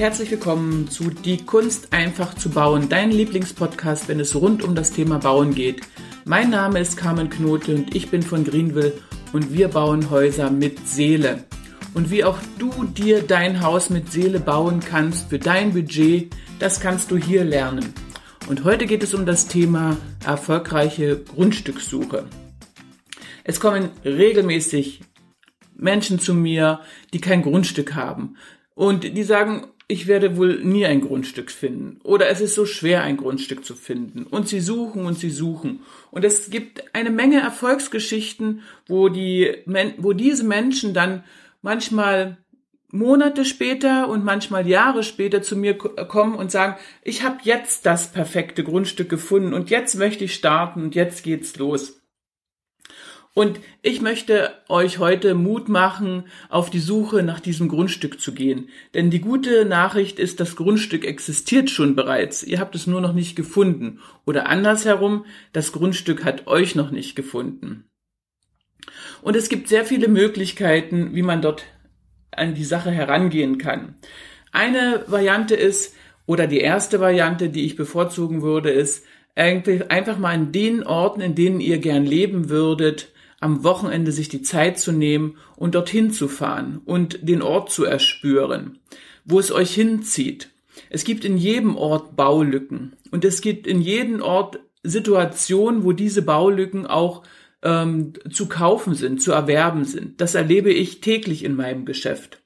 [0.00, 4.92] herzlich willkommen zu Die Kunst einfach zu bauen, dein Lieblingspodcast, wenn es rund um das
[4.92, 5.82] Thema Bauen geht.
[6.24, 8.94] Mein Name ist Carmen Knote und ich bin von Greenville
[9.34, 11.44] und wir bauen Häuser mit Seele.
[11.92, 16.80] Und wie auch du dir dein Haus mit Seele bauen kannst für dein Budget, das
[16.80, 17.92] kannst du hier lernen.
[18.48, 22.24] Und heute geht es um das Thema erfolgreiche Grundstückssuche.
[23.44, 25.02] Es kommen regelmäßig
[25.76, 26.80] Menschen zu mir,
[27.12, 28.36] die kein Grundstück haben.
[28.74, 32.00] Und die sagen, ich werde wohl nie ein Grundstück finden.
[32.04, 34.22] Oder es ist so schwer, ein Grundstück zu finden.
[34.22, 35.80] Und sie suchen und sie suchen.
[36.12, 39.52] Und es gibt eine Menge Erfolgsgeschichten, wo die,
[39.98, 41.24] wo diese Menschen dann
[41.60, 42.38] manchmal
[42.92, 48.12] Monate später und manchmal Jahre später zu mir kommen und sagen, ich habe jetzt das
[48.12, 51.99] perfekte Grundstück gefunden und jetzt möchte ich starten und jetzt geht's los.
[53.32, 58.68] Und ich möchte euch heute Mut machen, auf die Suche nach diesem Grundstück zu gehen.
[58.94, 62.42] Denn die gute Nachricht ist, das Grundstück existiert schon bereits.
[62.42, 64.00] Ihr habt es nur noch nicht gefunden.
[64.26, 67.84] Oder andersherum, das Grundstück hat euch noch nicht gefunden.
[69.22, 71.64] Und es gibt sehr viele Möglichkeiten, wie man dort
[72.32, 73.94] an die Sache herangehen kann.
[74.50, 75.94] Eine Variante ist,
[76.26, 79.04] oder die erste Variante, die ich bevorzugen würde, ist,
[79.36, 84.42] einfach mal an den Orten, in denen ihr gern leben würdet, am Wochenende sich die
[84.42, 88.78] Zeit zu nehmen und dorthin zu fahren und den Ort zu erspüren,
[89.24, 90.50] wo es euch hinzieht.
[90.90, 96.22] Es gibt in jedem Ort Baulücken und es gibt in jedem Ort Situationen, wo diese
[96.22, 97.22] Baulücken auch
[97.62, 100.20] ähm, zu kaufen sind, zu erwerben sind.
[100.20, 102.40] Das erlebe ich täglich in meinem Geschäft.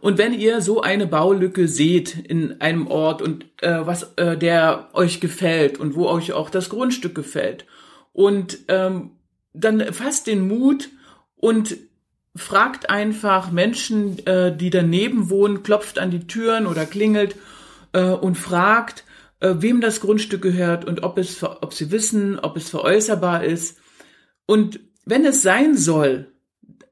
[0.00, 4.88] Und wenn ihr so eine Baulücke seht in einem Ort und äh, was äh, der
[4.94, 7.66] euch gefällt und wo euch auch das Grundstück gefällt
[8.12, 9.10] und ähm,
[9.52, 10.90] dann fasst den Mut
[11.36, 11.76] und
[12.36, 17.36] fragt einfach Menschen, äh, die daneben wohnen, klopft an die Türen oder klingelt
[17.92, 19.04] äh, und fragt,
[19.40, 23.78] äh, wem das Grundstück gehört und ob es, ob sie wissen, ob es veräußerbar ist.
[24.46, 26.32] Und wenn es sein soll,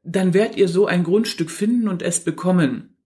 [0.03, 2.97] dann werdet ihr so ein Grundstück finden und es bekommen.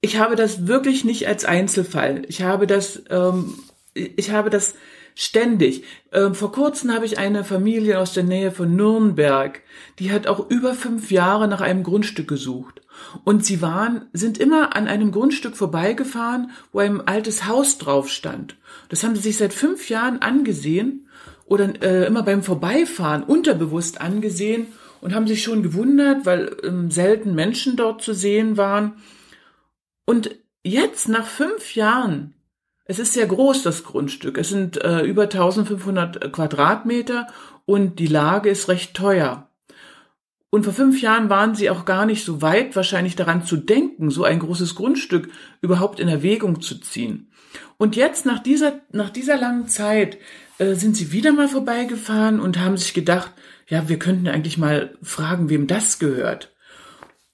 [0.00, 2.22] Ich habe das wirklich nicht als Einzelfall.
[2.28, 3.54] Ich habe das, ähm,
[3.94, 4.74] ich habe das
[5.14, 5.84] Ständig.
[6.12, 9.60] Ähm, vor kurzem habe ich eine Familie aus der Nähe von Nürnberg,
[9.98, 12.80] die hat auch über fünf Jahre nach einem Grundstück gesucht.
[13.24, 18.56] Und sie waren, sind immer an einem Grundstück vorbeigefahren, wo ein altes Haus drauf stand.
[18.88, 21.08] Das haben sie sich seit fünf Jahren angesehen
[21.46, 24.68] oder äh, immer beim Vorbeifahren unterbewusst angesehen
[25.00, 28.94] und haben sich schon gewundert, weil ähm, selten Menschen dort zu sehen waren.
[30.04, 32.34] Und jetzt, nach fünf Jahren,
[32.90, 34.36] es ist sehr groß, das Grundstück.
[34.36, 37.28] Es sind äh, über 1500 Quadratmeter
[37.64, 39.48] und die Lage ist recht teuer.
[40.50, 44.10] Und vor fünf Jahren waren sie auch gar nicht so weit, wahrscheinlich daran zu denken,
[44.10, 45.30] so ein großes Grundstück
[45.60, 47.30] überhaupt in Erwägung zu ziehen.
[47.78, 50.18] Und jetzt, nach dieser, nach dieser langen Zeit,
[50.58, 53.30] äh, sind sie wieder mal vorbeigefahren und haben sich gedacht,
[53.68, 56.52] ja, wir könnten eigentlich mal fragen, wem das gehört.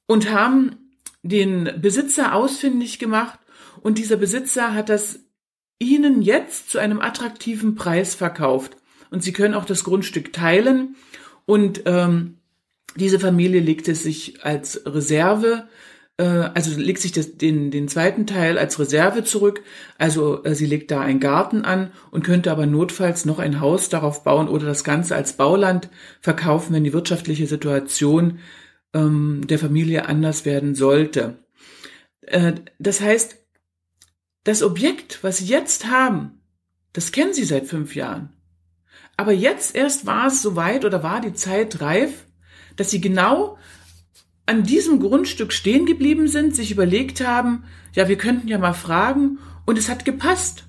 [0.06, 0.76] Und haben
[1.22, 3.38] den Besitzer ausfindig gemacht
[3.80, 5.20] und dieser Besitzer hat das
[5.78, 8.76] Ihnen jetzt zu einem attraktiven Preis verkauft.
[9.10, 10.96] Und Sie können auch das Grundstück teilen.
[11.44, 12.38] Und ähm,
[12.96, 15.68] diese Familie legt es sich als Reserve,
[16.18, 19.62] äh, also legt sich das, den, den zweiten Teil als Reserve zurück.
[19.98, 23.88] Also äh, sie legt da einen Garten an und könnte aber notfalls noch ein Haus
[23.88, 28.38] darauf bauen oder das Ganze als Bauland verkaufen, wenn die wirtschaftliche Situation
[28.94, 31.38] ähm, der Familie anders werden sollte.
[32.22, 33.36] Äh, das heißt,
[34.46, 36.40] das Objekt, was Sie jetzt haben,
[36.92, 38.32] das kennen Sie seit fünf Jahren.
[39.16, 42.26] Aber jetzt erst war es soweit oder war die Zeit reif,
[42.76, 43.58] dass Sie genau
[44.46, 49.40] an diesem Grundstück stehen geblieben sind, sich überlegt haben, ja, wir könnten ja mal fragen,
[49.64, 50.62] und es hat gepasst.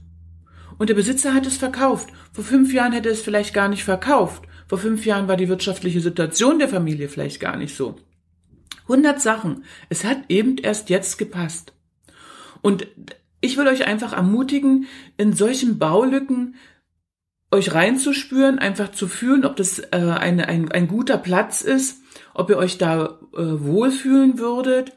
[0.79, 2.09] Und der Besitzer hat es verkauft.
[2.33, 4.41] Vor fünf Jahren hätte es vielleicht gar nicht verkauft.
[4.67, 7.95] Vor fünf Jahren war die wirtschaftliche Situation der Familie vielleicht gar nicht so.
[8.87, 9.65] Hundert Sachen.
[9.89, 11.73] Es hat eben erst jetzt gepasst.
[12.63, 12.87] Und
[13.41, 14.87] ich will euch einfach ermutigen,
[15.17, 16.55] in solchen Baulücken
[17.51, 22.01] euch reinzuspüren, einfach zu fühlen, ob das äh, eine, ein, ein guter Platz ist,
[22.33, 24.93] ob ihr euch da äh, wohlfühlen würdet.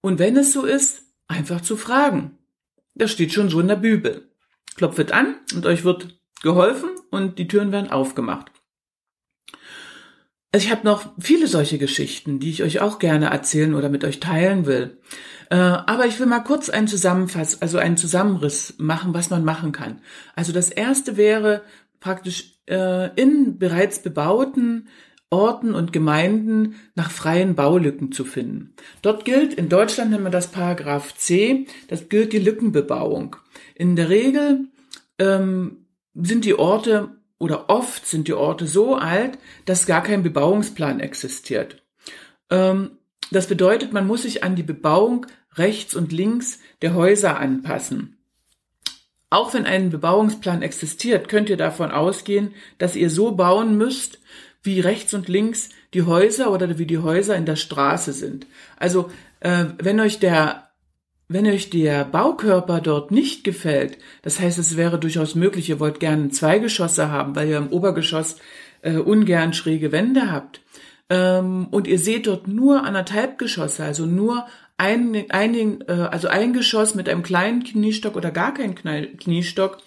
[0.00, 2.38] Und wenn es so ist, einfach zu fragen.
[2.94, 4.30] Das steht schon so in der Bibel.
[4.76, 8.50] Klopft an und euch wird geholfen und die Türen werden aufgemacht.
[10.52, 14.04] Also ich habe noch viele solche Geschichten, die ich euch auch gerne erzählen oder mit
[14.04, 14.98] euch teilen will.
[15.50, 19.72] Äh, aber ich will mal kurz einen Zusammenfass, also einen Zusammenriss machen, was man machen
[19.72, 20.00] kann.
[20.34, 21.62] Also das erste wäre
[22.00, 24.88] praktisch äh, in bereits bebauten
[25.30, 28.74] Orten und Gemeinden nach freien Baulücken zu finden.
[29.02, 33.36] Dort gilt, in Deutschland nennen wir das Paragraph C, das gilt die Lückenbebauung.
[33.74, 34.68] In der Regel
[35.18, 41.00] ähm, sind die Orte oder oft sind die Orte so alt, dass gar kein Bebauungsplan
[41.00, 41.82] existiert.
[42.50, 42.92] Ähm,
[43.30, 48.18] das bedeutet, man muss sich an die Bebauung rechts und links der Häuser anpassen.
[49.28, 54.20] Auch wenn ein Bebauungsplan existiert, könnt ihr davon ausgehen, dass ihr so bauen müsst,
[54.62, 58.46] wie rechts und links die Häuser oder wie die Häuser in der Straße sind.
[58.76, 59.10] Also
[59.40, 60.65] äh, wenn euch der
[61.28, 66.00] wenn euch der Baukörper dort nicht gefällt, das heißt, es wäre durchaus möglich, ihr wollt
[66.00, 68.36] gerne zwei Geschosse haben, weil ihr im Obergeschoss
[68.82, 70.60] äh, ungern schräge Wände habt,
[71.08, 74.46] ähm, und ihr seht dort nur anderthalb Geschosse, also nur
[74.76, 78.74] ein, ein, äh, also ein Geschoss mit einem kleinen Kniestock oder gar keinen
[79.16, 79.78] Kniestock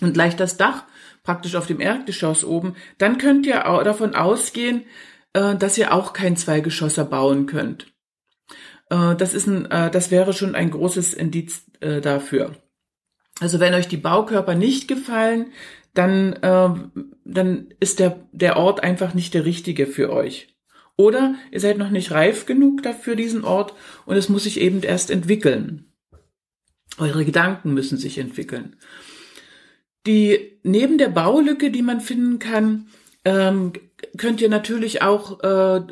[0.00, 0.84] und gleich das Dach
[1.22, 4.84] praktisch auf dem Erdgeschoss oben, dann könnt ihr davon ausgehen,
[5.32, 7.86] äh, dass ihr auch kein Zweigeschosser bauen könnt.
[8.90, 12.56] Äh, das ist ein, äh, das wäre schon ein großes Indiz dafür.
[13.40, 15.46] Also wenn euch die Baukörper nicht gefallen,
[15.94, 16.34] dann,
[17.24, 20.54] dann ist der, der Ort einfach nicht der richtige für euch.
[20.96, 23.72] Oder ihr seid noch nicht reif genug dafür, diesen Ort,
[24.04, 25.90] und es muss sich eben erst entwickeln.
[26.98, 28.76] Eure Gedanken müssen sich entwickeln.
[30.06, 32.88] Die neben der Baulücke, die man finden kann,
[33.24, 33.72] ähm,
[34.18, 35.82] könnt ihr natürlich auch äh,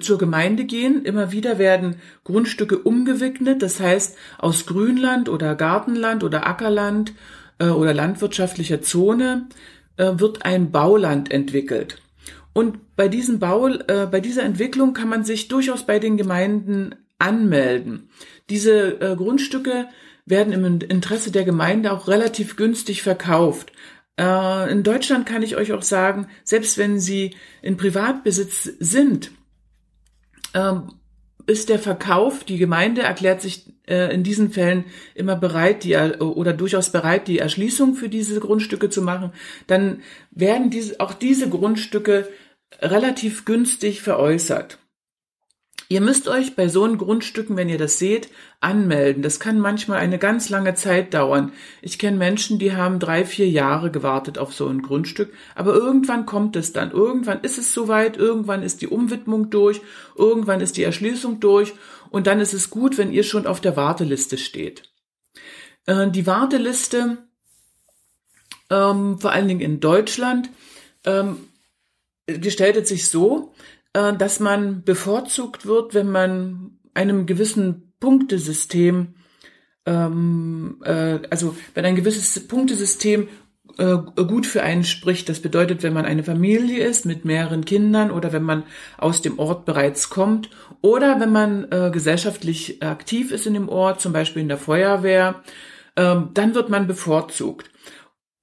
[0.00, 1.04] zur Gemeinde gehen.
[1.04, 7.12] Immer wieder werden Grundstücke umgewickelt, das heißt aus Grünland oder Gartenland oder Ackerland
[7.58, 9.48] äh, oder landwirtschaftlicher Zone
[9.96, 12.00] äh, wird ein Bauland entwickelt.
[12.52, 16.94] Und bei diesem Bau, äh, bei dieser Entwicklung kann man sich durchaus bei den Gemeinden
[17.18, 18.08] anmelden.
[18.50, 19.88] Diese äh, Grundstücke
[20.26, 23.72] werden im Interesse der Gemeinde auch relativ günstig verkauft.
[24.18, 29.32] Äh, in Deutschland kann ich euch auch sagen, selbst wenn sie in Privatbesitz sind,
[30.54, 30.94] ähm,
[31.46, 34.84] ist der Verkauf, die Gemeinde erklärt sich äh, in diesen Fällen
[35.14, 39.32] immer bereit, die oder durchaus bereit, die Erschließung für diese Grundstücke zu machen,
[39.66, 42.28] dann werden diese, auch diese Grundstücke
[42.80, 44.78] relativ günstig veräußert.
[45.88, 49.22] Ihr müsst euch bei so einen Grundstücken, wenn ihr das seht, anmelden.
[49.22, 51.52] Das kann manchmal eine ganz lange Zeit dauern.
[51.82, 56.24] Ich kenne Menschen, die haben drei, vier Jahre gewartet auf so ein Grundstück, aber irgendwann
[56.24, 56.90] kommt es dann.
[56.90, 59.82] Irgendwann ist es soweit, irgendwann ist die Umwidmung durch,
[60.16, 61.74] irgendwann ist die Erschließung durch
[62.10, 64.90] und dann ist es gut, wenn ihr schon auf der Warteliste steht.
[65.86, 67.18] Äh, die Warteliste,
[68.70, 70.48] ähm, vor allen Dingen in Deutschland,
[71.04, 71.48] ähm,
[72.26, 73.52] gestaltet sich so,
[73.94, 79.14] äh, dass man bevorzugt wird, wenn man einem gewissen Punktesystem,
[79.86, 83.28] ähm, äh, also wenn ein gewisses Punktesystem
[83.78, 85.28] äh, gut für einen spricht.
[85.28, 88.64] Das bedeutet, wenn man eine Familie ist mit mehreren Kindern oder wenn man
[88.98, 90.50] aus dem Ort bereits kommt
[90.80, 95.42] oder wenn man äh, gesellschaftlich aktiv ist in dem Ort, zum Beispiel in der Feuerwehr,
[95.96, 97.70] äh, dann wird man bevorzugt.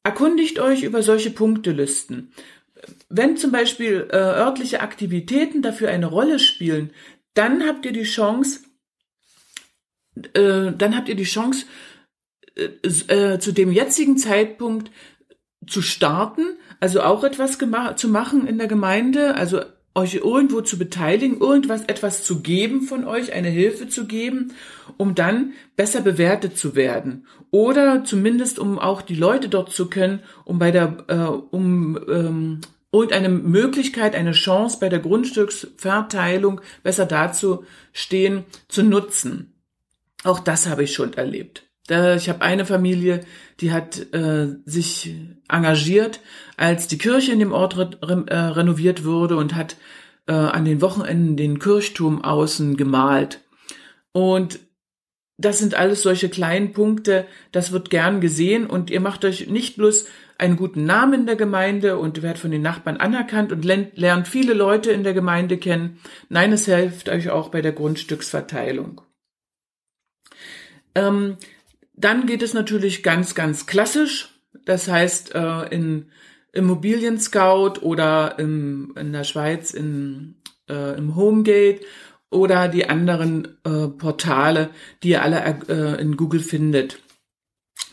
[0.03, 2.33] Erkundigt euch über solche Punktelisten
[3.09, 6.91] wenn zum Beispiel äh, örtliche Aktivitäten dafür eine Rolle spielen,
[7.33, 8.61] dann habt ihr die Chance,
[10.33, 11.65] äh, dann habt ihr die Chance,
[12.55, 14.91] äh, äh zu dem jetzigen Zeitpunkt
[15.67, 17.57] zu starten, also auch etwas
[17.95, 19.61] zu machen in der Gemeinde, also
[19.93, 24.53] euch irgendwo zu beteiligen, irgendwas etwas zu geben von euch, eine Hilfe zu geben,
[24.97, 27.27] um dann besser bewertet zu werden.
[27.51, 32.61] Oder zumindest um auch die Leute dort zu können, um bei der äh, um ähm,
[32.91, 39.53] irgendeine Möglichkeit, eine Chance bei der Grundstücksverteilung besser dazustehen, zu nutzen.
[40.23, 41.63] Auch das habe ich schon erlebt.
[41.89, 43.21] Ich habe eine Familie,
[43.59, 45.13] die hat äh, sich
[45.49, 46.21] engagiert,
[46.55, 49.75] als die Kirche in dem Ort re äh, renoviert wurde und hat
[50.27, 53.41] äh, an den Wochenenden den Kirchturm außen gemalt.
[54.13, 54.59] Und
[55.37, 59.75] das sind alles solche kleinen Punkte, das wird gern gesehen und ihr macht euch nicht
[59.75, 60.05] bloß
[60.41, 64.53] einen guten Namen in der Gemeinde und werdet von den Nachbarn anerkannt und lernt viele
[64.53, 65.99] Leute in der Gemeinde kennen.
[66.29, 69.01] Nein, es hilft euch auch bei der Grundstücksverteilung.
[70.95, 71.37] Ähm,
[71.93, 74.41] dann geht es natürlich ganz, ganz klassisch.
[74.65, 76.07] Das heißt, äh, in
[76.53, 81.85] Immobilien Scout oder im, in der Schweiz in, äh, im Homegate
[82.31, 84.71] oder die anderen äh, Portale,
[85.03, 86.99] die ihr alle äh, in Google findet.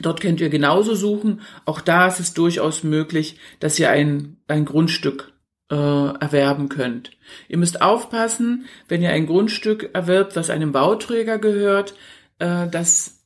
[0.00, 1.40] Dort könnt ihr genauso suchen.
[1.64, 5.33] Auch da ist es durchaus möglich, dass ihr ein, ein Grundstück
[5.71, 7.11] äh, erwerben könnt.
[7.49, 11.95] Ihr müsst aufpassen, wenn ihr ein Grundstück erwirbt, was einem Bauträger gehört,
[12.38, 13.25] äh, dass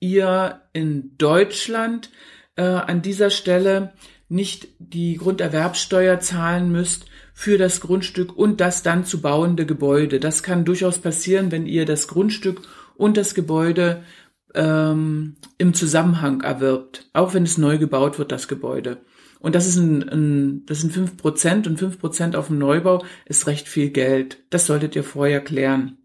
[0.00, 2.10] ihr in Deutschland
[2.56, 3.92] äh, an dieser Stelle
[4.28, 10.20] nicht die Grunderwerbsteuer zahlen müsst für das Grundstück und das dann zu bauende Gebäude.
[10.20, 12.62] Das kann durchaus passieren, wenn ihr das Grundstück
[12.96, 14.02] und das Gebäude
[14.54, 18.98] ähm, im Zusammenhang erwirbt, auch wenn es neu gebaut wird, das Gebäude.
[19.40, 23.04] Und das ist ein, ein das sind fünf Prozent und fünf Prozent auf dem Neubau
[23.24, 24.38] ist recht viel Geld.
[24.50, 25.98] Das solltet ihr vorher klären.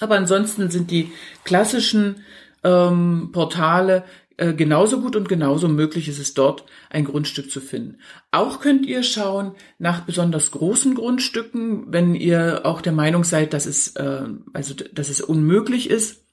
[0.00, 1.10] Aber ansonsten sind die
[1.44, 2.22] klassischen
[2.62, 4.04] ähm, Portale
[4.36, 7.98] äh, genauso gut und genauso möglich ist es dort, ein Grundstück zu finden.
[8.30, 13.66] Auch könnt ihr schauen nach besonders großen Grundstücken, wenn ihr auch der Meinung seid, dass
[13.66, 16.27] es, äh, also, dass es unmöglich ist,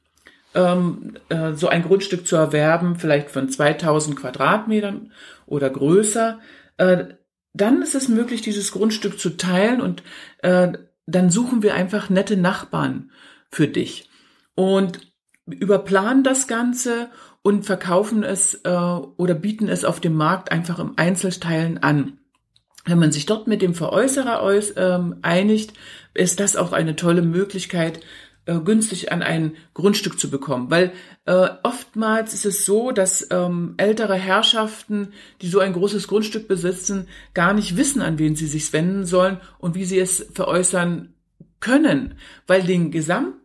[0.55, 5.11] ähm, äh, so ein Grundstück zu erwerben, vielleicht von 2000 Quadratmetern
[5.45, 6.39] oder größer,
[6.77, 7.05] äh,
[7.53, 10.03] dann ist es möglich, dieses Grundstück zu teilen und
[10.39, 10.73] äh,
[11.05, 13.11] dann suchen wir einfach nette Nachbarn
[13.49, 14.09] für dich
[14.55, 14.99] und
[15.45, 17.09] überplanen das Ganze
[17.43, 22.17] und verkaufen es äh, oder bieten es auf dem Markt einfach im Einzelteilen an.
[22.85, 24.41] Wenn man sich dort mit dem Veräußerer
[24.77, 25.73] ähm, einigt,
[26.13, 27.99] ist das auch eine tolle Möglichkeit,
[28.45, 30.69] äh, günstig an ein Grundstück zu bekommen.
[30.69, 30.93] Weil
[31.25, 37.07] äh, oftmals ist es so, dass ähm, ältere Herrschaften, die so ein großes Grundstück besitzen,
[37.33, 41.13] gar nicht wissen, an wen sie sich wenden sollen und wie sie es veräußern
[41.59, 42.19] können.
[42.47, 43.35] Weil den Gesamt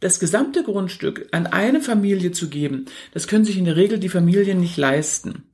[0.00, 4.08] das gesamte Grundstück an eine Familie zu geben, das können sich in der Regel die
[4.08, 5.44] Familien nicht leisten.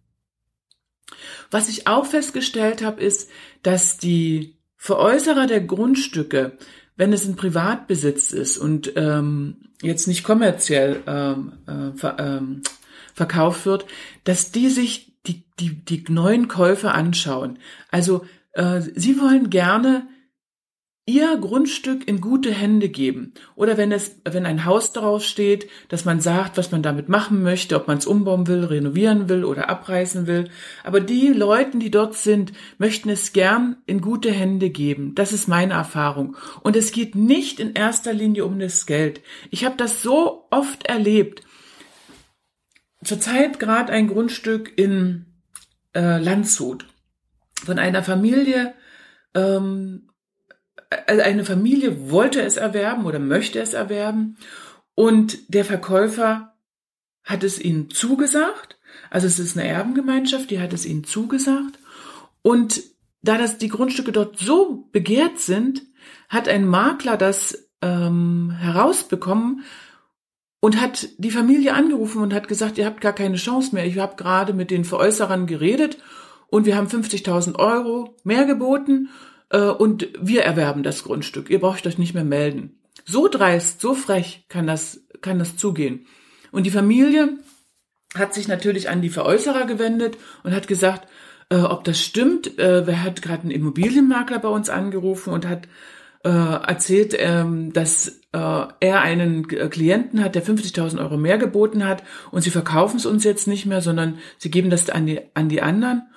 [1.50, 3.30] Was ich auch festgestellt habe, ist,
[3.62, 6.58] dass die Veräußerer der Grundstücke
[6.96, 12.62] wenn es in Privatbesitz ist und ähm, jetzt nicht kommerziell ähm, äh, ver, ähm,
[13.14, 13.86] verkauft wird,
[14.24, 17.58] dass die sich die, die, die neuen Käufer anschauen.
[17.90, 20.06] Also äh, sie wollen gerne
[21.06, 23.34] ihr Grundstück in gute Hände geben.
[23.56, 27.42] Oder wenn es, wenn ein Haus darauf steht, dass man sagt, was man damit machen
[27.42, 30.48] möchte, ob man es umbauen will, renovieren will oder abreißen will.
[30.82, 35.14] Aber die Leute, die dort sind, möchten es gern in gute Hände geben.
[35.14, 36.36] Das ist meine Erfahrung.
[36.62, 39.20] Und es geht nicht in erster Linie um das Geld.
[39.50, 41.42] Ich habe das so oft erlebt.
[43.04, 45.26] Zurzeit gerade ein Grundstück in
[45.94, 46.86] äh, Landshut
[47.62, 48.72] von einer Familie,
[49.34, 50.08] ähm,
[51.06, 54.36] eine Familie wollte es erwerben oder möchte es erwerben
[54.94, 56.54] und der Verkäufer
[57.24, 58.78] hat es ihnen zugesagt.
[59.10, 61.78] Also es ist eine Erbengemeinschaft, die hat es ihnen zugesagt.
[62.42, 62.82] Und
[63.22, 65.82] da das die Grundstücke dort so begehrt sind,
[66.28, 69.64] hat ein Makler das ähm, herausbekommen
[70.60, 73.86] und hat die Familie angerufen und hat gesagt, ihr habt gar keine Chance mehr.
[73.86, 75.98] Ich habe gerade mit den Veräußerern geredet
[76.48, 79.08] und wir haben 50.000 Euro mehr geboten
[79.54, 81.48] äh, und wir erwerben das Grundstück.
[81.48, 82.78] Ihr braucht euch nicht mehr melden.
[83.06, 86.06] So dreist, so frech kann das, kann das zugehen.
[86.50, 87.38] Und die Familie
[88.14, 91.08] hat sich natürlich an die Veräußerer gewendet und hat gesagt,
[91.50, 92.58] äh, ob das stimmt.
[92.58, 95.68] Äh, wer hat gerade einen Immobilienmakler bei uns angerufen und hat
[96.24, 102.02] äh, erzählt, ähm, dass äh, er einen Klienten hat, der 50.000 Euro mehr geboten hat
[102.30, 105.48] und sie verkaufen es uns jetzt nicht mehr, sondern sie geben das an die, an
[105.48, 106.08] die anderen.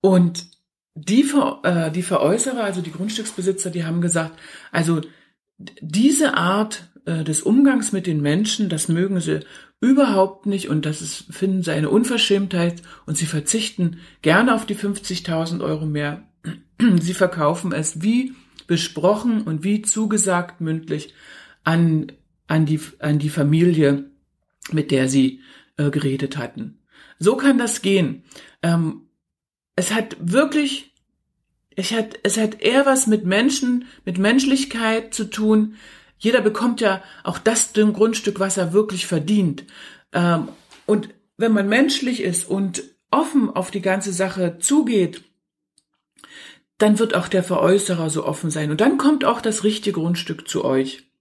[0.00, 0.51] Und
[0.94, 4.38] die, Ver, äh, die Veräußerer, also die Grundstücksbesitzer, die haben gesagt,
[4.70, 5.00] also
[5.80, 9.40] diese Art äh, des Umgangs mit den Menschen, das mögen sie
[9.80, 14.76] überhaupt nicht und das ist, finden sie eine Unverschämtheit und sie verzichten gerne auf die
[14.76, 16.22] 50.000 Euro mehr.
[17.00, 18.34] Sie verkaufen es wie
[18.66, 21.14] besprochen und wie zugesagt mündlich
[21.64, 22.12] an,
[22.46, 24.10] an, die, an die Familie,
[24.72, 25.40] mit der sie
[25.76, 26.78] äh, geredet hatten.
[27.18, 28.24] So kann das gehen.
[28.62, 29.02] Ähm,
[29.76, 30.94] es hat wirklich,
[31.76, 35.76] es hat, es hat eher was mit Menschen, mit Menschlichkeit zu tun.
[36.18, 39.64] Jeder bekommt ja auch das Grundstück, was er wirklich verdient.
[40.12, 40.48] Ähm,
[40.86, 45.24] und wenn man menschlich ist und offen auf die ganze Sache zugeht,
[46.78, 48.70] dann wird auch der Veräußerer so offen sein.
[48.70, 51.11] Und dann kommt auch das richtige Grundstück zu euch.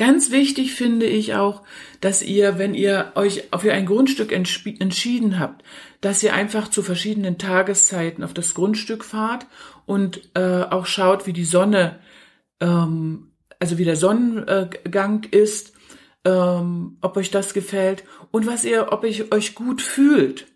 [0.00, 1.60] Ganz wichtig finde ich auch,
[2.00, 5.62] dass ihr, wenn ihr euch für ein Grundstück entschieden habt,
[6.00, 9.46] dass ihr einfach zu verschiedenen Tageszeiten auf das Grundstück fahrt
[9.84, 11.98] und äh, auch schaut, wie die Sonne,
[12.60, 15.74] ähm, also wie der Sonnengang ist,
[16.24, 20.46] ähm, ob euch das gefällt und was ihr, ob ihr euch gut fühlt,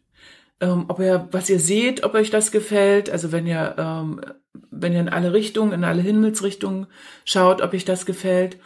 [0.63, 3.11] ähm, ob ihr, was ihr seht, ob euch das gefällt.
[3.11, 4.23] Also wenn ihr, ähm,
[4.71, 6.87] wenn ihr in alle Richtungen, in alle Himmelsrichtungen
[7.27, 8.57] schaut, ob euch das gefällt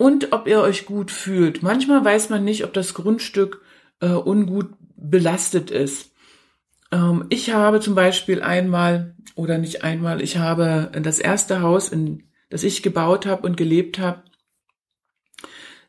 [0.00, 1.62] und ob ihr euch gut fühlt.
[1.62, 3.60] Manchmal weiß man nicht, ob das Grundstück
[4.00, 6.12] äh, ungut belastet ist.
[6.90, 12.22] Ähm, ich habe zum Beispiel einmal oder nicht einmal, ich habe das erste Haus, in
[12.48, 14.22] das ich gebaut habe und gelebt habe,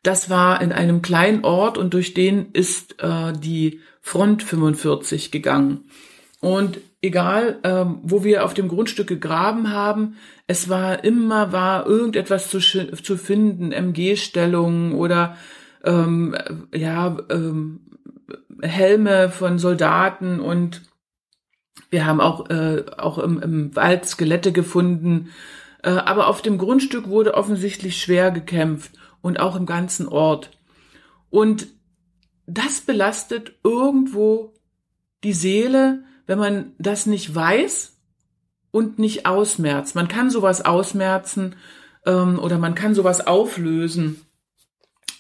[0.04, 5.86] Das war in einem kleinen Ort und durch den ist äh, die Front 45 gegangen.
[6.42, 10.18] Und egal, ähm, wo wir auf dem Grundstück gegraben haben,
[10.48, 15.38] es war immer war irgendetwas zu, zu finden, MG-Stellungen oder
[15.84, 16.36] ähm,
[16.74, 17.82] ja ähm,
[18.62, 20.84] Helme von Soldaten und
[21.90, 25.30] wir haben auch äh, auch im, im Wald Skelette gefunden.
[25.84, 30.52] Äh, aber auf dem Grundstück wurde offensichtlich schwer gekämpft und auch im ganzen Ort.
[31.30, 31.68] Und
[32.46, 34.54] das belastet irgendwo
[35.24, 37.98] die Seele, wenn man das nicht weiß
[38.72, 39.96] und nicht ausmerzt.
[39.96, 41.58] Man kann sowas ausmerzen
[42.06, 44.22] ähm, oder man kann sowas auflösen.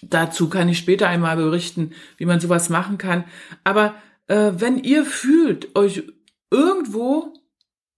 [0.02, 3.26] Dazu kann ich später einmal berichten, wie man sowas machen kann.
[3.66, 3.94] Aber
[4.28, 6.04] äh, wenn ihr fühlt, euch
[6.50, 7.34] irgendwo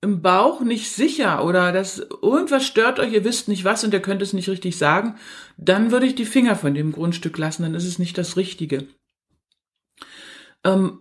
[0.01, 4.01] im Bauch nicht sicher oder dass irgendwas stört euch, ihr wisst nicht was und ihr
[4.01, 5.17] könnt es nicht richtig sagen,
[5.57, 8.87] dann würde ich die Finger von dem Grundstück lassen, dann ist es nicht das Richtige.
[10.63, 10.97] Ähm,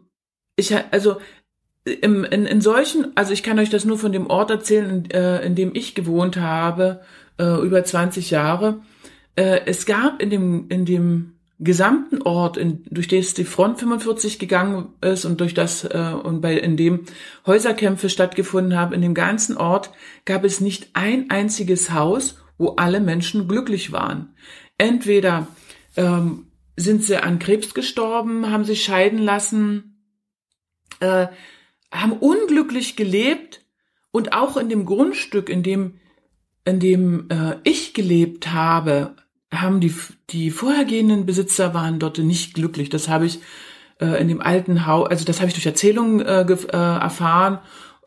[0.57, 1.17] ich, also
[1.85, 5.11] im, in, in solchen, also ich kann euch das nur von dem Ort erzählen, in,
[5.11, 7.01] äh, in dem ich gewohnt habe,
[7.39, 8.81] äh, über 20 Jahre.
[9.37, 14.39] Äh, es gab in dem, in dem gesamten Ort, in, durch das die Front 45
[14.39, 17.05] gegangen ist und durch das äh, und bei in dem
[17.47, 19.91] Häuserkämpfe stattgefunden haben, in dem ganzen Ort
[20.25, 24.35] gab es nicht ein einziges Haus, wo alle Menschen glücklich waren.
[24.77, 25.47] Entweder
[25.97, 26.47] ähm,
[26.77, 30.05] sind sie an Krebs gestorben, haben sich scheiden lassen,
[31.01, 31.29] äh,
[31.93, 33.61] haben unglücklich gelebt
[34.11, 35.95] und auch in dem Grundstück, in dem,
[36.65, 39.15] in dem äh, ich gelebt habe,
[39.53, 39.95] haben die,
[40.31, 42.89] die vorhergehenden Besitzer waren dort nicht glücklich.
[42.89, 43.41] Das habe ich
[44.01, 47.59] äh, in dem alten Haus, also das habe ich durch Erzählungen äh, äh, erfahren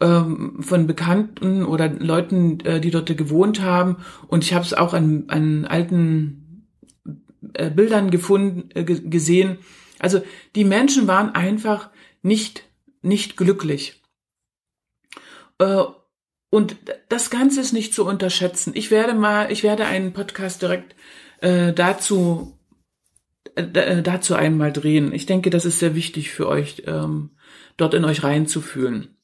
[0.01, 3.97] ähm, von Bekannten oder Leuten, äh, die dort gewohnt haben.
[4.27, 6.67] Und ich habe es auch an, an alten
[7.53, 9.57] äh, Bildern gefunden, äh, gesehen.
[9.99, 10.21] Also
[10.55, 11.89] die Menschen waren einfach
[12.21, 12.63] nicht
[13.05, 14.01] nicht glücklich.
[15.59, 15.83] Äh,
[16.49, 16.77] und
[17.09, 18.73] das Ganze ist nicht zu unterschätzen.
[18.75, 20.95] Ich werde mal, ich werde einen Podcast direkt
[21.41, 22.57] äh, dazu
[23.55, 25.13] äh, dazu einmal drehen.
[25.13, 27.31] Ich denke, das ist sehr wichtig für euch, ähm,
[27.77, 29.17] dort in euch reinzufühlen.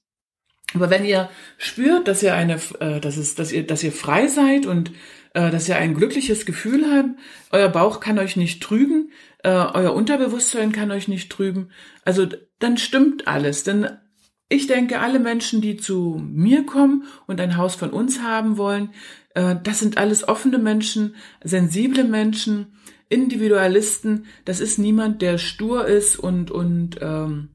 [0.74, 4.66] Aber wenn ihr spürt, dass ihr eine, dass es, dass ihr, dass ihr frei seid
[4.66, 4.94] und
[5.34, 7.10] dass ihr ein glückliches Gefühl habt,
[7.52, 9.12] euer Bauch kann euch nicht trügen,
[9.44, 11.72] äh, euer Unterbewusstsein kann euch nicht trüben,
[12.06, 12.28] also
[12.60, 13.64] dann stimmt alles.
[13.64, 13.88] Denn
[14.50, 18.94] ich denke, alle Menschen, die zu mir kommen und ein Haus von uns haben wollen,
[19.34, 22.78] äh, das sind alles offene Menschen, sensible Menschen,
[23.10, 24.26] Individualisten.
[24.46, 27.50] Das ist niemand, der stur ist und und ähm,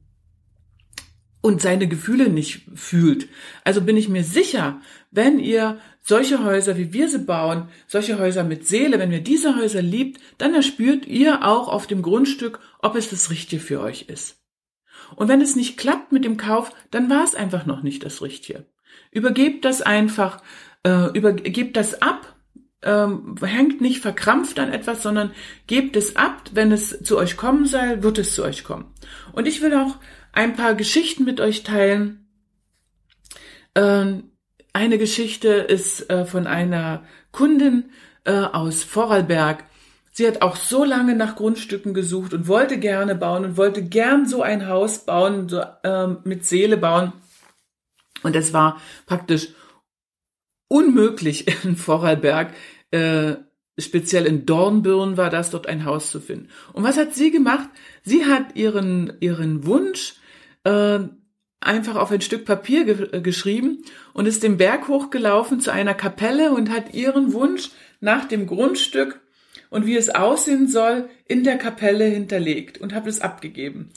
[1.41, 3.29] und seine Gefühle nicht fühlt.
[3.63, 8.45] Also bin ich mir sicher, wenn ihr solche Häuser, wie wir sie bauen, solche Häuser
[8.45, 12.95] mit Seele, wenn ihr diese Häuser liebt, dann erspürt ihr auch auf dem Grundstück, ob
[12.95, 14.41] es das Richtige für euch ist.
[15.15, 18.21] Und wenn es nicht klappt mit dem Kauf, dann war es einfach noch nicht das
[18.21, 18.65] Richtige.
[19.11, 20.41] Übergebt das einfach,
[20.83, 22.35] äh, übergebt das ab,
[22.83, 25.31] ähm, hängt nicht verkrampft an etwas, sondern
[25.65, 26.51] gebt es ab.
[26.53, 28.85] Wenn es zu euch kommen soll, wird es zu euch kommen.
[29.33, 29.97] Und ich will auch
[30.31, 32.29] ein paar Geschichten mit euch teilen.
[33.75, 34.31] Ähm,
[34.73, 37.91] eine Geschichte ist äh, von einer Kundin
[38.25, 39.63] äh, aus Vorarlberg.
[40.11, 44.27] Sie hat auch so lange nach Grundstücken gesucht und wollte gerne bauen und wollte gern
[44.27, 47.13] so ein Haus bauen, so, ähm, mit Seele bauen.
[48.23, 49.49] Und es war praktisch
[50.67, 52.53] unmöglich in Vorarlberg,
[52.91, 53.35] äh,
[53.79, 56.49] speziell in Dornbirn war das, dort ein Haus zu finden.
[56.73, 57.69] Und was hat sie gemacht?
[58.03, 60.15] Sie hat ihren, ihren Wunsch
[60.63, 60.99] äh,
[61.67, 65.93] einfach auf ein Stück Papier ge äh, geschrieben und ist den Berg hochgelaufen zu einer
[65.93, 69.19] Kapelle und hat ihren Wunsch nach dem Grundstück
[69.69, 73.89] und wie es aussehen soll, in der Kapelle hinterlegt und habe es abgegeben.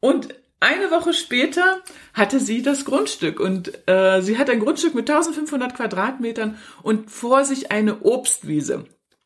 [0.00, 1.80] Und eine Woche später
[2.14, 7.44] hatte sie das Grundstück und äh, sie hat ein Grundstück mit 1500 Quadratmetern und vor
[7.44, 8.84] sich eine Obstwiese.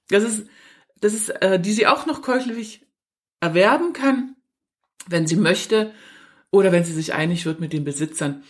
[0.08, 0.46] Das ist,
[1.00, 2.86] das ist, äh, die sie auch noch käuflich
[3.40, 4.34] erwerben kann,
[5.08, 5.92] wenn sie möchte
[6.50, 8.42] oder wenn sie sich einig wird mit den Besitzern.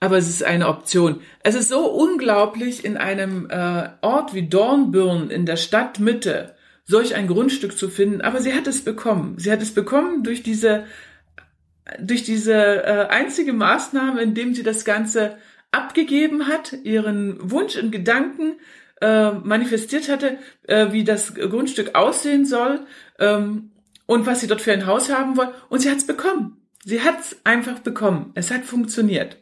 [0.00, 1.22] Aber es ist eine Option.
[1.42, 7.26] Es ist so unglaublich in einem äh, Ort wie Dornbirn in der Stadtmitte solch ein
[7.26, 9.34] Grundstück zu finden, aber sie hat es bekommen.
[9.38, 10.84] Sie hat es bekommen durch diese,
[12.00, 15.36] durch diese äh, einzige Maßnahme, indem sie das Ganze
[15.70, 18.54] abgegeben hat, ihren Wunsch in Gedanken
[19.02, 22.80] äh, manifestiert hatte, äh, wie das Grundstück aussehen soll
[23.18, 23.72] ähm,
[24.06, 25.50] und was sie dort für ein Haus haben wollen.
[25.68, 26.57] Und sie hat es bekommen.
[26.84, 28.32] Sie hat es einfach bekommen.
[28.34, 29.38] Es hat funktioniert.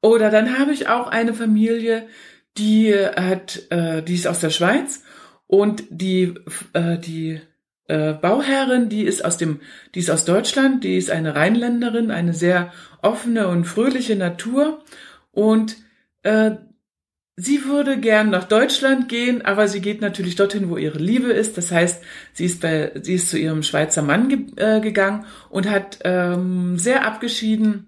[0.00, 2.08] Oder dann habe ich auch eine Familie,
[2.56, 5.02] die hat, äh, die ist aus der Schweiz
[5.50, 6.34] Und die,
[6.74, 7.40] äh, die
[7.88, 9.58] äh, Bauherrin, die ist aus dem,
[9.96, 14.84] die ist aus Deutschland, die ist eine Rheinländerin, eine sehr offene und fröhliche Natur
[15.32, 15.76] und
[16.22, 16.52] äh,
[17.40, 21.56] sie würde gern nach Deutschland gehen, aber sie geht natürlich dorthin, wo ihre Liebe ist.
[21.56, 25.68] Das heißt, sie ist bei, sie ist zu ihrem Schweizer Mann ge äh, gegangen und
[25.68, 27.86] hat ähm, sehr abgeschieden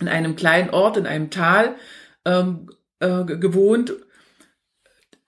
[0.00, 1.76] in einem kleinen Ort, in einem Tal
[2.24, 3.92] ähm, äh, gewohnt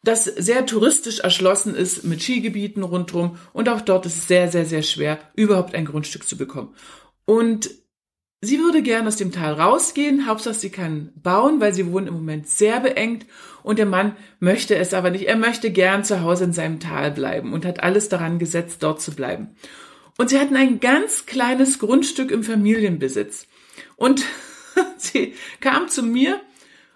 [0.05, 4.67] das sehr touristisch erschlossen ist mit Skigebieten rundherum und auch dort ist es sehr, sehr,
[4.67, 6.75] sehr schwer, überhaupt ein Grundstück zu bekommen.
[7.25, 7.71] Und
[8.45, 12.15] sie würde gern aus dem Tal rausgehen, Hauptsache sie kann bauen, weil sie wohnen im
[12.15, 13.27] Moment sehr beengt
[13.63, 15.27] und der Mann möchte es aber nicht.
[15.27, 19.01] Er möchte gern zu Hause in seinem Tal bleiben und hat alles daran gesetzt, dort
[19.01, 19.57] zu bleiben.
[20.19, 23.47] Und sie hatten ein ganz kleines Grundstück im Familienbesitz.
[23.97, 24.25] Und
[24.97, 26.41] sie kam zu mir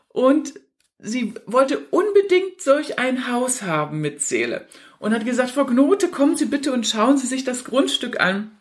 [0.09, 0.55] und
[0.99, 4.67] sie wollte unbedingt solch ein Haus haben mit Seele
[4.99, 8.61] und hat gesagt, Frau Knote, kommen Sie bitte und schauen Sie sich das Grundstück an.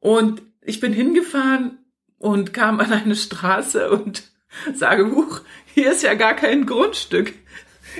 [0.00, 1.78] Und ich bin hingefahren
[2.18, 4.30] und kam an eine Straße und
[4.74, 5.40] sage, huch,
[5.74, 7.34] hier ist ja gar kein Grundstück.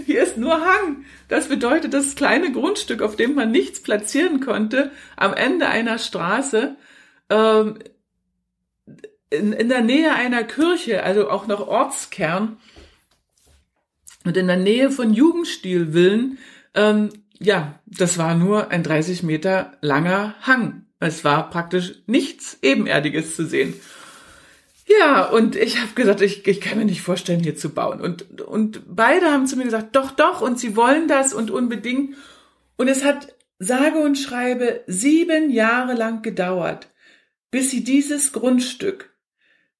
[0.06, 1.04] Hier ist nur Hang.
[1.28, 6.76] Das bedeutet, das kleine Grundstück, auf dem man nichts platzieren konnte, am Ende einer Straße,
[7.28, 7.78] ähm,
[9.30, 12.58] in, in der Nähe einer Kirche, also auch noch Ortskern,
[14.24, 16.38] und in der Nähe von Jugendstilvillen,
[16.74, 20.84] ähm, ja, das war nur ein 30 Meter langer Hang.
[21.00, 23.74] Es war praktisch nichts Ebenerdiges zu sehen.
[24.86, 28.00] Ja, und ich habe gesagt, ich, ich kann mir nicht vorstellen, hier zu bauen.
[28.00, 32.16] Und, und beide haben zu mir gesagt, doch, doch, und sie wollen das und unbedingt.
[32.76, 36.88] Und es hat sage und schreibe sieben Jahre lang gedauert,
[37.50, 39.14] bis sie dieses Grundstück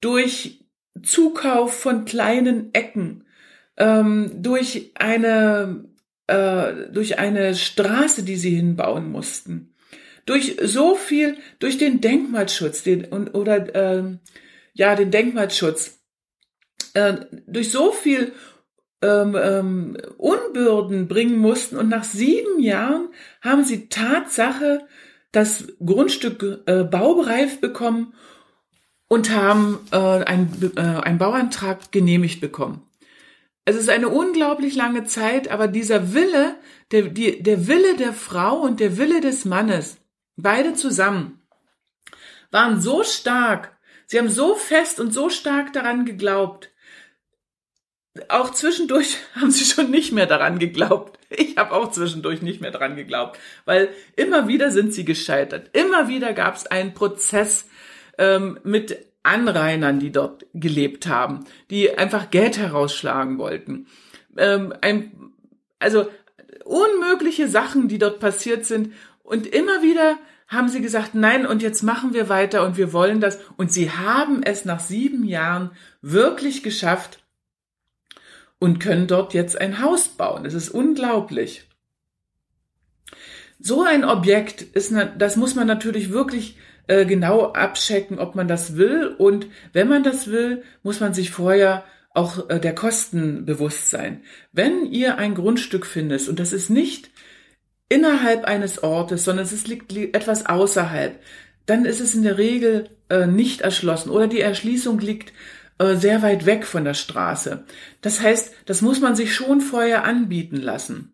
[0.00, 0.64] durch
[1.02, 3.24] Zukauf von kleinen Ecken,
[3.76, 5.85] ähm, durch eine
[6.26, 9.74] äh, durch eine Straße, die sie hinbauen mussten,
[10.31, 14.05] durch so viel, durch den Denkmalschutz, den und oder äh,
[14.75, 15.99] ja den Denkmalschutz,
[16.95, 17.14] äh,
[17.49, 18.31] durch so viel
[19.03, 23.09] ähm, ähm, Unbürden bringen mussten und nach sieben Jahren
[23.40, 24.87] haben sie Tatsache
[25.33, 28.14] das Grundstück äh, baubereif bekommen
[29.09, 32.87] und haben äh, einen, äh, einen Bauantrag genehmigt bekommen.
[33.64, 36.55] Es ist eine unglaublich lange Zeit, aber dieser Wille,
[36.93, 40.00] der, die, der Wille der Frau und der Wille des Mannes,
[40.42, 41.40] beide zusammen,
[42.50, 43.76] waren so stark,
[44.07, 46.70] sie haben so fest und so stark daran geglaubt.
[48.29, 51.18] Auch zwischendurch haben sie schon nicht mehr daran geglaubt.
[51.31, 55.70] Ich habe auch zwischendurch nicht mehr daran geglaubt, weil immer wieder sind sie gescheitert.
[55.76, 57.68] Immer wieder gab es einen Prozess
[58.18, 63.87] ähm, mit Anrainern, die dort gelebt haben, die einfach Geld herausschlagen wollten.
[64.37, 65.33] Ähm, ein,
[65.79, 66.09] also
[66.64, 68.92] unmögliche Sachen, die dort passiert sind.
[69.31, 73.21] Und immer wieder haben sie gesagt, nein, und jetzt machen wir weiter und wir wollen
[73.21, 73.38] das.
[73.57, 75.71] Und sie haben es nach sieben Jahren
[76.03, 77.23] wirklich geschafft
[78.59, 80.45] und können dort jetzt ein Haus bauen.
[80.47, 81.69] Es ist unglaublich.
[83.61, 88.77] So ein Objekt ist, das muss man natürlich wirklich äh, genau abchecken, ob man das
[88.77, 89.14] will.
[89.16, 94.25] Und wenn man das will, muss man sich vorher auch äh, der Kosten bewusst sein.
[94.51, 97.11] Wenn ihr ein Grundstück findet, und das ist nicht
[97.90, 101.20] innerhalb eines Ortes, sondern es liegt etwas außerhalb,
[101.66, 105.35] dann ist es in der Regel äh, nicht erschlossen oder die Erschließung liegt
[105.79, 107.64] äh, sehr weit weg von der Straße.
[108.00, 111.12] Das heißt, das muss man sich schon vorher anbieten lassen.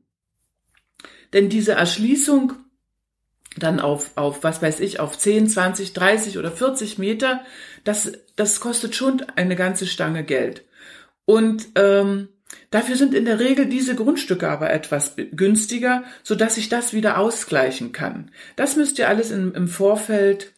[1.33, 2.53] Denn diese Erschließung
[3.57, 7.43] dann auf, auf, was weiß ich, auf 10, 20, 30 oder 40 Meter,
[7.85, 10.65] das, das kostet schon eine ganze Stange Geld.
[11.25, 12.29] Und ähm,
[12.71, 17.19] dafür sind in der Regel diese Grundstücke aber etwas günstiger, so dass sich das wieder
[17.19, 18.31] ausgleichen kann.
[18.57, 20.53] Das müsst ihr alles in, im Vorfeld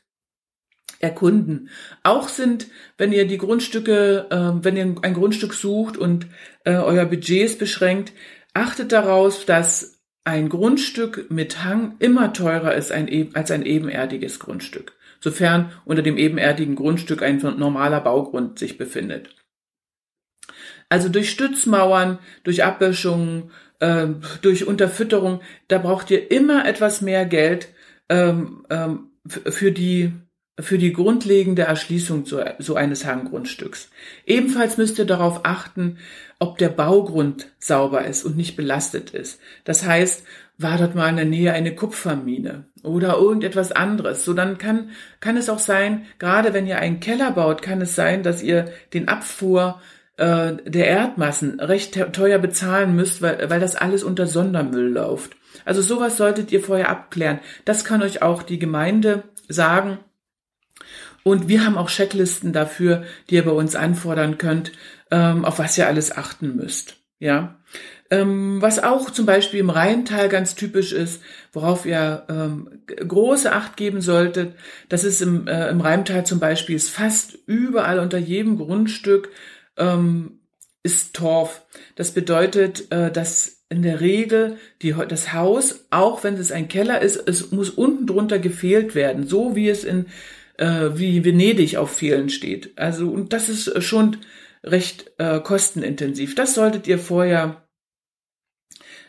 [1.01, 1.71] erkunden.
[2.03, 6.27] Auch sind, wenn ihr die Grundstücke, äh, wenn ihr ein Grundstück sucht und
[6.65, 8.13] äh, euer Budget ist beschränkt,
[8.55, 15.73] achtet daraus, dass ein Grundstück mit Hang immer teurer ist als ein ebenerdiges Grundstück, sofern
[15.87, 19.38] unter dem ebenerdigen Grundstück ein normaler Baugrund sich befindet.
[20.89, 24.07] Also durch Stützmauern, durch Abböschungen, äh,
[24.43, 27.69] durch Unterfütterung, da braucht ihr immer etwas mehr Geld
[28.09, 30.13] ähm, ähm, für die
[30.61, 33.91] für die grundlegende Erschließung so, so eines Hanggrundstücks.
[34.27, 35.99] Ebenfalls müsst ihr darauf achten,
[36.41, 39.41] ob der Baugrund sauber ist und nicht belastet ist.
[39.65, 40.25] Das heißt,
[40.57, 44.25] war dort mal in der Nähe eine Kupfermine oder irgendetwas anderes.
[44.25, 47.95] So dann kann, kann es auch sein, gerade wenn ihr einen Keller baut, kann es
[47.95, 49.81] sein, dass ihr den Abfuhr
[50.19, 55.37] äh, der Erdmassen recht teuer bezahlen müsst, weil, weil das alles unter Sondermüll läuft.
[55.65, 57.39] Also sowas solltet ihr vorher abklären.
[57.65, 59.99] Das kann euch auch die Gemeinde sagen.
[61.23, 64.73] Und wir haben auch Checklisten dafür, die ihr bei uns anfordern könnt,
[65.11, 66.97] ähm, auf was ihr alles achten müsst.
[67.19, 67.57] Ja.
[68.11, 73.77] Ähm, was auch zum Beispiel im Rheintal ganz typisch ist, worauf ihr ähm, große Acht
[73.77, 74.55] geben solltet,
[74.89, 79.29] das ist im, äh, im Rheintal zum Beispiel ist fast überall unter jedem Grundstück
[79.79, 80.41] ähm,
[80.83, 81.67] ist Torf.
[81.97, 87.01] Das bedeutet, äh, dass in der Regel die, das Haus, auch wenn es ein Keller
[87.01, 90.07] ist, es muss unten drunter gefehlt werden, so wie es in
[90.57, 92.77] äh, wie Venedig auf Fehlen steht.
[92.77, 94.19] Also und das ist schon
[94.65, 96.35] recht äh, kostenintensiv.
[96.35, 97.69] Das solltet ihr vorher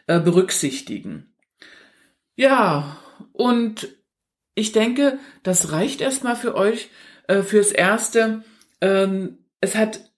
[0.08, 1.34] äh, berücksichtigen.
[2.36, 3.00] Ja,
[3.34, 3.90] und
[4.56, 6.90] ich denke, das reicht erstmal für euch
[7.28, 8.44] äh, fürs Erste.
[8.82, 10.09] Ähm, es hat,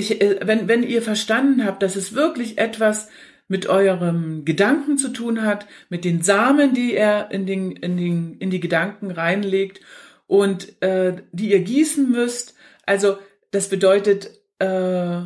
[0.00, 3.08] ich, äh, wenn, wenn ihr verstanden habt, dass es wirklich etwas
[3.48, 8.36] mit eurem Gedanken zu tun hat, mit den Samen, die er in, den, in, den,
[8.38, 9.80] in die Gedanken reinlegt
[10.26, 12.54] und äh, die ihr gießen müsst.
[12.86, 13.18] Also
[13.50, 15.22] das bedeutet, äh,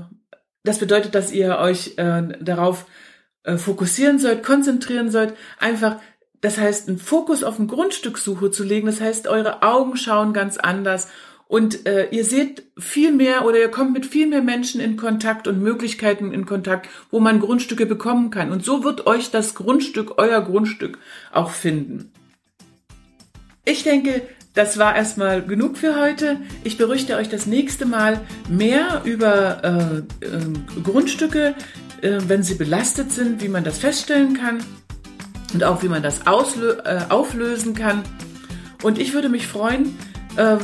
[0.63, 2.87] das bedeutet, dass ihr euch äh, darauf
[3.43, 6.01] äh, fokussieren sollt, konzentrieren sollt, einfach,
[6.41, 10.57] das heißt, einen Fokus auf eine Grundstückssuche zu legen, das heißt, eure Augen schauen ganz
[10.57, 11.09] anders
[11.47, 15.47] und äh, ihr seht viel mehr oder ihr kommt mit viel mehr Menschen in Kontakt
[15.47, 18.51] und Möglichkeiten in Kontakt, wo man Grundstücke bekommen kann.
[18.51, 20.99] Und so wird euch das Grundstück, euer Grundstück
[21.33, 22.13] auch finden.
[23.65, 24.23] Ich denke,
[24.55, 26.39] das war erstmal genug für heute.
[26.63, 31.55] Ich berichte euch das nächste Mal mehr über äh, äh, Grundstücke,
[32.03, 34.63] äh, wenn sie belastet sind, wie man das feststellen kann
[35.53, 38.03] und auch wie man das auslö äh, auflösen kann.
[38.83, 39.97] Und ich würde mich freuen,
[40.37, 40.57] äh,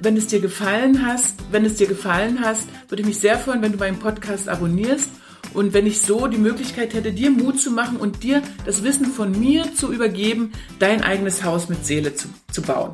[0.00, 3.62] wenn es dir gefallen hast, wenn es dir gefallen hast, würde ich mich sehr freuen,
[3.62, 5.10] wenn du meinen Podcast abonnierst
[5.54, 9.06] und wenn ich so die Möglichkeit hätte, dir Mut zu machen und dir das Wissen
[9.06, 12.92] von mir zu übergeben, dein eigenes Haus mit Seele zu, zu bauen.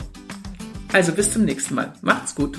[0.93, 1.93] Also bis zum nächsten Mal.
[2.03, 2.57] Macht's gut.